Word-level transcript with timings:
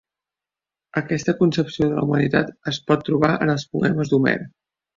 Aquesta 1.01 1.35
concepció 1.41 1.91
de 1.91 1.99
la 1.99 2.07
humanitat 2.07 2.51
es 2.73 2.81
pot 2.89 3.07
trobar 3.11 3.33
en 3.47 3.55
els 3.57 3.69
poemes 3.77 4.15
d'Homer. 4.17 4.39